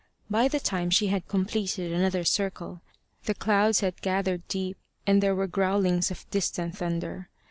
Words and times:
By 0.31 0.47
the 0.47 0.59
time 0.59 0.89
she 0.89 1.09
had 1.09 1.27
completed 1.27 1.91
another 1.91 2.23
circle, 2.23 2.81
the 3.25 3.35
clouds 3.35 3.81
had 3.81 4.01
gathered 4.01 4.47
deep, 4.47 4.77
and 5.05 5.21
there 5.21 5.35
were 5.35 5.45
growlings 5.45 6.09
of 6.09 6.27
distant 6.31 6.75
thunder. 6.75 7.29